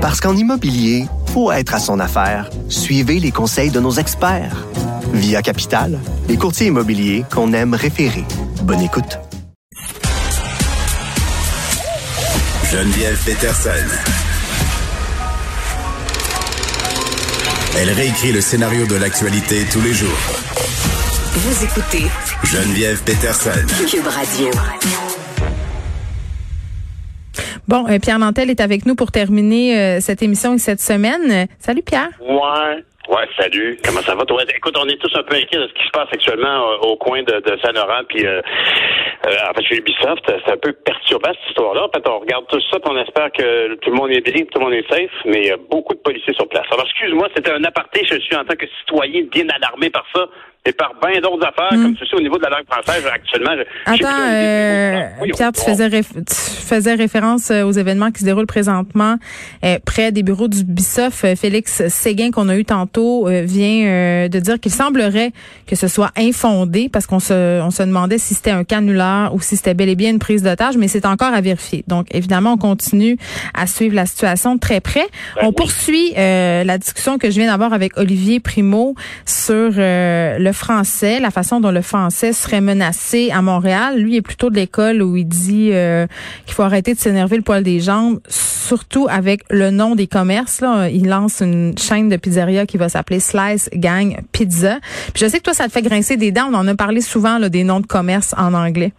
[0.00, 1.04] Parce qu'en immobilier,
[1.34, 2.48] faut être à son affaire.
[2.70, 4.66] Suivez les conseils de nos experts.
[5.12, 8.24] Via Capital, les courtiers immobiliers qu'on aime référer.
[8.62, 9.18] Bonne écoute.
[12.70, 13.70] Geneviève Peterson.
[17.76, 20.08] Elle réécrit le scénario de l'actualité tous les jours.
[21.34, 22.06] Vous écoutez
[22.44, 23.50] Geneviève Peterson.
[23.86, 24.50] Cube Radio.
[27.70, 31.46] Bon, euh, Pierre Nantel est avec nous pour terminer euh, cette émission et cette semaine.
[31.60, 32.08] Salut Pierre.
[32.20, 32.82] Ouais.
[33.10, 33.76] Ouais, salut.
[33.84, 34.42] Comment ça va, toi?
[34.56, 36.96] Écoute, on est tous un peu inquiets de ce qui se passe actuellement euh, au
[36.96, 38.40] coin de, de Saint-Laurent, puis euh,
[39.26, 41.86] euh, en fait, chez Ubisoft, c'est un peu perturbant cette histoire-là.
[41.86, 44.44] En fait, on regarde tout ça, puis on espère que tout le monde est bien,
[44.44, 46.66] tout le monde est safe, mais il y a beaucoup de policiers sur place.
[46.70, 48.06] Alors, excuse-moi, c'était un aparté.
[48.08, 50.26] Je suis en tant que citoyen bien alarmé par ça
[50.66, 51.82] et par bien d'autres affaires, Mm.
[51.82, 53.56] comme sais, au niveau de la langue française, actuellement.
[53.56, 57.72] je- je sais Attends, euh, Oui, Pierre, tu faisais, réf- tu faisais référence euh, aux
[57.72, 59.16] événements qui se déroulent présentement
[59.64, 61.24] euh, près des bureaux d'Ubisoft.
[61.24, 65.32] Euh, Félix Séguin, qu'on a eu tantôt, euh, vient euh, de dire qu'il semblerait
[65.66, 69.40] que ce soit infondé parce qu'on se, on se demandait si c'était un canular ou
[69.40, 71.84] si c'était bel et bien une prise d'otage, mais c'est encore à vérifier.
[71.88, 73.16] Donc, évidemment, on continue
[73.54, 75.06] à suivre la situation de très près.
[75.36, 75.54] Ben on oui.
[75.56, 78.94] poursuit euh, la discussion que je viens d'avoir avec Olivier Primo
[79.26, 83.98] sur euh, le français, la façon dont le français serait menacé à Montréal.
[83.98, 86.06] Lui est plutôt de l'école où il dit euh,
[86.46, 90.60] qu'il faut arrêter de s'énerver le poil des jambes, surtout avec le nom des commerces.
[90.60, 90.88] Là.
[90.88, 94.78] Il lance une chaîne de pizzeria qui va s'appeler Slice Gang Pizza.
[95.14, 96.48] Puis je sais que toi, ça te fait grincer des dents.
[96.50, 98.92] On en a parlé souvent là, des noms de commerce en anglais.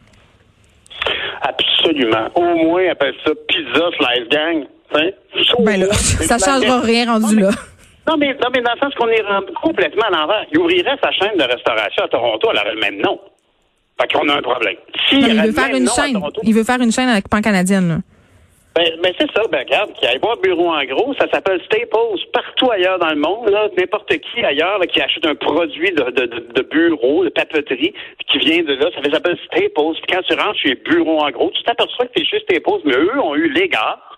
[1.42, 2.28] Absolument.
[2.36, 4.66] Au moins, appelle ça pizza slice gang.
[4.94, 5.09] Hein?
[5.59, 7.50] Ben là, ça changera rien rendu là.
[8.08, 10.45] Non, mais, non, mais dans le sens qu'on est rendu complètement à l'envers.
[10.52, 13.19] Il ouvrirait sa chaîne de restauration à Toronto, elle aurait le même nom.
[14.00, 14.75] Fait qu'on a un problème.
[15.14, 16.14] Non, il veut faire une chaîne.
[16.14, 17.88] Toronto, Il veut faire une chaîne avec pan-canadienne.
[17.89, 17.97] là.
[18.73, 22.19] Ben, ben c'est ça, ben regarde, qui aille voir bureau en gros, ça s'appelle Staples.
[22.31, 26.09] Partout ailleurs dans le monde, là, n'importe qui ailleurs là, qui achète un produit de,
[26.09, 27.94] de, bureau, de papeterie,
[28.31, 29.72] qui vient de là, ça s'appelle Staples.
[29.75, 32.95] Puis quand tu rentres chez bureau en gros, tu t'aperçois que t'es chez Staples, mais
[32.95, 34.10] eux ont eu l'égard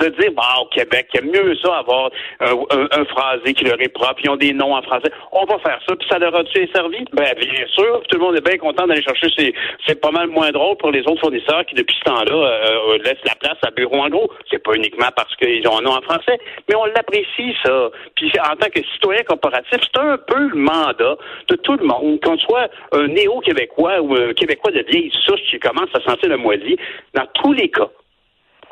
[0.00, 3.54] de dire, bah, au Québec, il y a mieux ça avoir un, un, un phrasé
[3.54, 5.10] qui leur est propre, ils ont des noms en français.
[5.32, 7.04] On va faire ça, puis ça leur a-tu servi?
[7.12, 9.28] Ben, bien sûr, tout le monde est bien content d'aller chercher.
[9.36, 9.52] C'est,
[9.86, 12.98] c'est pas mal moins drôle pour les autres fournisseurs qui, depuis ce temps-là, euh, euh,
[12.98, 14.30] laissent la place à bureau en gros.
[14.50, 17.90] C'est pas uniquement parce qu'ils ont un nom en français, mais on l'apprécie, ça.
[18.16, 21.16] Puis en tant que citoyen corporatif, c'est un peu le mandat
[21.48, 25.58] de tout le monde, qu'on soit un néo-québécois ou un québécois de vieille souche qui
[25.58, 26.76] commence à sentir le moisi,
[27.14, 27.88] dans tous les cas.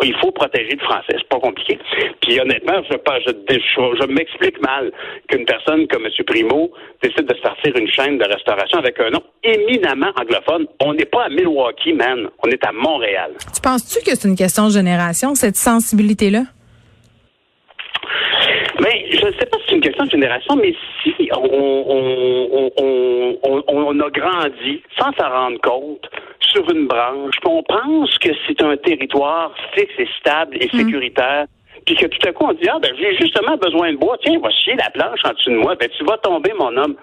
[0.03, 1.79] Il faut protéger le français, c'est pas compliqué.
[2.21, 4.93] Puis honnêtement, je, je, je, je m'explique mal
[5.29, 6.13] qu'une personne comme M.
[6.27, 6.71] Primo
[7.03, 10.67] décide de sortir une chaîne de restauration avec un nom éminemment anglophone.
[10.85, 12.29] On n'est pas à Milwaukee, man.
[12.45, 13.33] On est à Montréal.
[13.55, 16.43] Tu penses-tu que c'est une question de génération, cette sensibilité-là?
[18.79, 22.71] Mais je ne sais pas si c'est une question de génération, mais si on, on,
[22.77, 26.07] on, on, on a grandi sans s'en rendre compte
[26.53, 31.47] sur une branche, on pense que c'est un territoire fixe et stable et sécuritaire,
[31.85, 34.39] puis que tout à coup on dit ah ben j'ai justement besoin de bois, tiens,
[34.41, 36.97] va chier la planche en dessous de moi, ben tu vas tomber mon homme.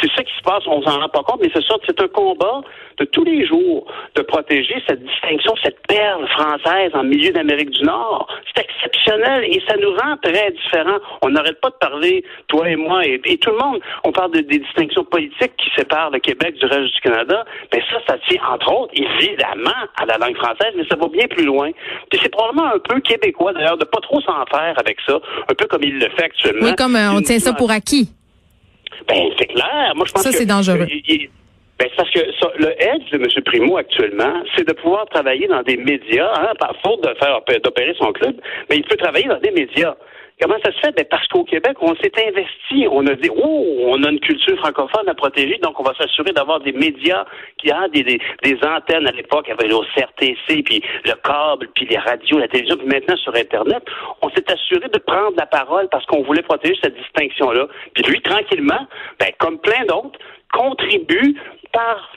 [0.00, 2.08] C'est ça qui se passe, on s'en rend pas compte, mais c'est ça, c'est un
[2.08, 2.62] combat
[2.98, 7.82] de tous les jours de protéger cette distinction, cette perle française en milieu d'Amérique du
[7.84, 8.28] Nord.
[8.54, 10.98] C'est exceptionnel et ça nous rend très différents.
[11.22, 14.32] On n'arrête pas de parler, toi et moi et, et tout le monde, on parle
[14.32, 17.44] de, des distinctions politiques qui séparent le Québec du reste du Canada.
[17.72, 21.26] Mais ça, ça tient entre autres évidemment à la langue française, mais ça va bien
[21.26, 21.70] plus loin.
[22.10, 25.18] Puis c'est probablement un peu québécois d'ailleurs de pas trop s'en faire avec ça,
[25.48, 26.66] un peu comme il le fait actuellement.
[26.66, 28.08] Oui, comme euh, on tient ça pour acquis.
[29.08, 29.92] ben, c'est clair.
[29.96, 30.86] Moi, je pense Ça, que- c'est dangereux.
[30.88, 31.28] il- il-
[31.78, 33.44] ben, c'est parce que ça, le edge de M.
[33.44, 37.94] Primo actuellement, c'est de pouvoir travailler dans des médias, hein, par faute de faire d'opérer
[37.98, 38.36] son club,
[38.70, 39.94] mais il peut travailler dans des médias.
[40.40, 40.92] Comment ça se fait?
[40.96, 42.88] Ben parce qu'au Québec, on s'est investi.
[42.90, 46.32] On a dit, oh, on a une culture francophone à protéger, donc on va s'assurer
[46.32, 47.24] d'avoir des médias
[47.58, 51.86] qui ont des, des, des antennes à l'époque, avec le CRTC, puis le câble, puis
[51.86, 53.84] les radios, la télévision, puis maintenant sur Internet.
[54.22, 57.68] On s'est assuré de prendre la parole parce qu'on voulait protéger cette distinction-là.
[57.94, 58.88] Puis lui, tranquillement,
[59.20, 60.18] ben, comme plein d'autres,
[60.52, 61.36] contribue
[61.74, 62.08] par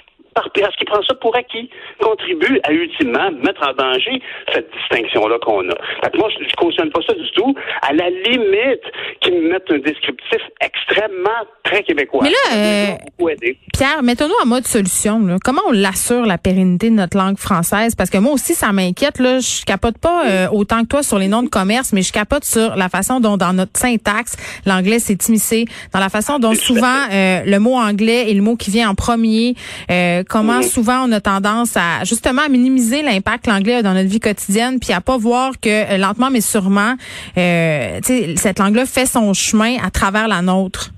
[0.53, 1.69] parce qu'il prend ça pour acquis,
[2.01, 4.21] contribue à ultimement mettre en danger
[4.53, 5.75] cette distinction-là qu'on a.
[6.03, 7.55] Fait que moi, je ne cautionne pas ça du tout.
[7.81, 8.83] À la limite,
[9.21, 11.29] qu'ils me mettent un descriptif extrêmement
[11.63, 12.21] très québécois.
[12.23, 13.35] Mais là, euh.
[13.73, 15.19] Pierre, mettons-nous en mode solution.
[15.25, 15.37] là.
[15.43, 17.95] Comment on l'assure la pérennité de notre langue française?
[17.95, 19.19] Parce que moi aussi, ça m'inquiète.
[19.19, 22.11] Là, je capote pas euh, autant que toi sur les noms de commerce, mais je
[22.11, 24.35] capote sur la façon dont dans notre syntaxe
[24.65, 28.55] l'anglais s'est immiscé, dans la façon dont souvent euh, le mot anglais est le mot
[28.55, 29.55] qui vient en premier.
[29.91, 33.93] Euh, comment souvent on a tendance à justement à minimiser l'impact que l'anglais a dans
[33.93, 36.95] notre vie quotidienne, puis à pas voir que euh, lentement mais sûrement
[37.37, 37.99] euh,
[38.35, 40.91] cette langue-là fait son chemin à travers la nôtre?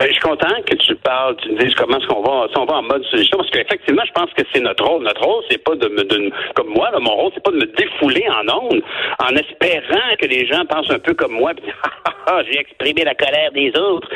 [0.00, 2.56] Ben, je suis content que tu parles, tu me dises comment est-ce qu'on va, si
[2.56, 5.02] on va en mode solution, parce qu'effectivement, je pense que c'est notre rôle.
[5.02, 8.24] Notre rôle, c'est pas de me, comme moi, mon rôle, c'est pas de me défouler
[8.30, 8.82] en ondes,
[9.22, 11.70] en espérant que les gens pensent un peu comme moi, puis
[12.26, 14.08] ah, j'ai exprimé la colère des autres.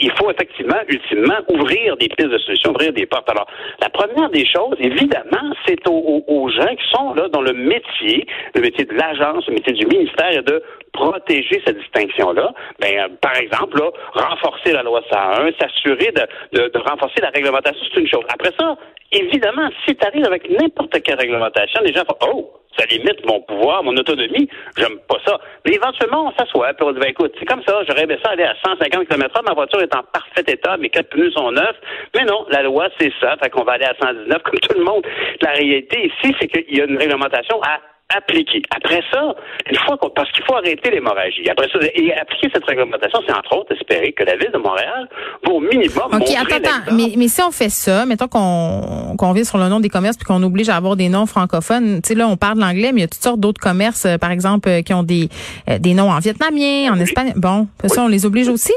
[0.00, 3.30] Il faut effectivement, ultimement, ouvrir des pistes de solution, ouvrir des portes.
[3.30, 3.46] Alors,
[3.80, 8.26] la première des choses, évidemment, c'est aux, aux gens qui sont là dans le métier,
[8.54, 10.62] le métier de l'agence, le métier du ministère, de
[10.92, 16.68] protéger cette distinction-là, ben, euh, par exemple, là, renforcer la loi 101, s'assurer de, de,
[16.68, 18.24] de, renforcer la réglementation, c'est une chose.
[18.28, 18.76] Après ça,
[19.10, 23.40] évidemment, si tu arrives avec n'importe quelle réglementation, les gens font Oh, ça limite mon
[23.40, 25.38] pouvoir, mon autonomie, j'aime pas ça.
[25.66, 28.44] Mais éventuellement, on s'assoit, on dit ben, écoute, c'est comme ça, j'aurais aimé ça aller
[28.44, 31.76] à 150 km/h, ma voiture est en parfait état, mes quatre pneus sont neufs.
[32.14, 34.84] Mais non, la loi, c'est ça, fait qu'on va aller à 119 comme tout le
[34.84, 35.06] monde.
[35.40, 37.80] La réalité ici, c'est qu'il y a une réglementation à
[38.16, 38.62] appliquer.
[38.74, 39.34] Après ça,
[39.70, 41.48] une fois qu'on, parce qu'il faut arrêter l'hémorragie.
[41.48, 45.08] Après ça, et appliquer cette réglementation, c'est entre autres espérer que la ville de Montréal
[45.44, 46.08] va au minimum.
[46.12, 46.92] OK, attends, attends.
[46.92, 50.16] Mais, mais, si on fait ça, mettons qu'on, qu'on vit sur le nom des commerces
[50.16, 53.00] puis qu'on oblige à avoir des noms francophones, tu sais, là, on parle l'anglais, mais
[53.00, 55.28] il y a toutes sortes d'autres commerces, euh, par exemple, euh, qui ont des,
[55.68, 57.34] euh, des noms en vietnamien, en espagnol.
[57.36, 58.72] Bon, ça, on les oblige aussi?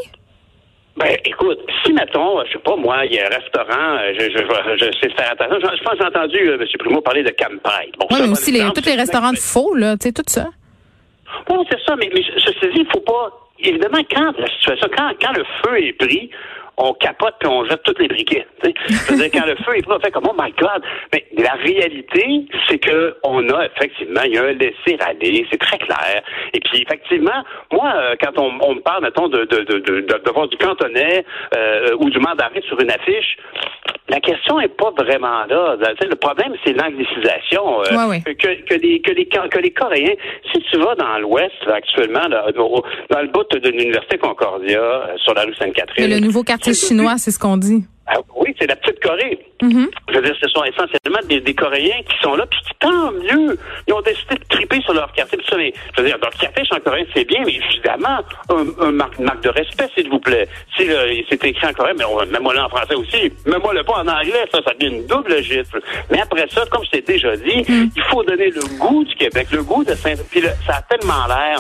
[0.98, 4.30] Ben, écoute, si, mettons, je sais pas, moi, il y a un restaurant, euh, je,
[4.32, 5.60] je, je, sais faire attention.
[5.60, 6.66] Je, pense que j'ai entendu euh, M.
[6.80, 7.92] Primo parler de campagne.
[8.00, 10.48] Bon, oui, mais aussi les, tous les restaurants de faux, là, tu sais, tout ça.
[11.50, 13.30] Oui, c'est ça, mais, mais ceci dit, il faut pas...
[13.60, 16.30] Évidemment, quand la situation, quand, quand le feu est pris,
[16.78, 18.46] on capote puis on jette tous les briquets.
[18.62, 20.82] C'est-à-dire quand le feu est pris, on fait comme oh my God.
[21.14, 25.60] Mais la réalité, c'est que on a effectivement, il y a un laisser aller, c'est
[25.60, 26.22] très clair.
[26.54, 30.02] Et puis effectivement, moi, euh, quand on, on me parle, mettons, de, de, de, de,
[30.02, 31.26] de voir du cantonais
[31.56, 33.38] euh, ou du mandarin sur une affiche,
[34.08, 35.78] la question est pas vraiment là.
[35.78, 37.82] Le problème, c'est l'anglicisation.
[37.82, 40.14] Euh, que, que, les, que, les, que les Coréens,
[40.52, 45.56] si tu vas dans l'Ouest, actuellement, dans le bout de l'Université Concordia, sur la rue
[45.56, 46.10] Sainte-Catherine.
[46.10, 47.86] Le nouveau quartier chinois, c'est ce qu'on dit.
[48.08, 49.40] Ah, oui, c'est la petite Corée.
[49.62, 49.88] Mm-hmm.
[50.10, 53.58] Je veux dire, ce sont essentiellement des, des, Coréens qui sont là, puis tant mieux.
[53.88, 55.40] Ils ont décidé de triper sur leur quartier.
[55.50, 58.92] ça, mais, je veux dire, leur quartier en coréen, c'est bien, mais évidemment, un, un
[58.92, 60.48] marque, marque, de respect, s'il vous plaît.
[60.78, 60.88] Si
[61.30, 63.32] c'est écrit en coréen, mais même moi là en français aussi.
[63.46, 65.82] Même moi le pas en anglais, ça, ça devient une double gifle.
[66.12, 67.90] Mais après ça, comme je t'ai déjà dit, mm.
[67.96, 70.14] il faut donner le goût du Québec, le goût de Saint...
[70.30, 71.58] Puis ça a tellement l'air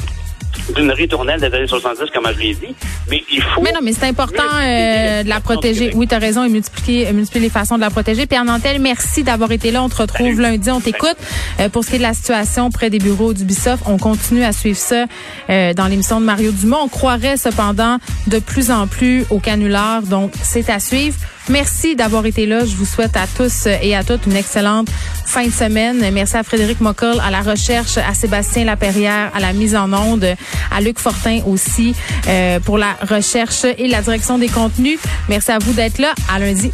[0.75, 2.75] d'une ritournelle des années 70, comme je l'ai dit.
[3.09, 3.61] Mais il faut.
[3.61, 5.91] Mais non, mais c'est important euh, de la protéger.
[5.95, 8.25] Oui, tu as raison, et multiplier, multiplier les façons de la protéger.
[8.25, 9.83] Pierre Nantel, merci d'avoir été là.
[9.83, 10.69] On te retrouve lundi.
[10.71, 11.17] On t'écoute.
[11.59, 14.51] Euh, pour ce qui est de la situation près des bureaux d'Ubisoft, on continue à
[14.51, 15.05] suivre ça
[15.49, 16.79] euh, dans l'émission de Mario Dumont.
[16.83, 17.97] On croirait cependant
[18.27, 20.01] de plus en plus au canular.
[20.01, 21.17] Donc, c'est à suivre.
[21.49, 22.65] Merci d'avoir été là.
[22.65, 24.89] Je vous souhaite à tous et à toutes une excellente
[25.25, 26.03] fin de semaine.
[26.11, 30.25] Merci à Frédéric Mockel à la recherche, à Sébastien Laperrière à la mise en onde,
[30.71, 31.95] à Luc Fortin aussi
[32.27, 34.99] euh, pour la recherche et la direction des contenus.
[35.29, 36.13] Merci à vous d'être là.
[36.33, 36.71] À lundi.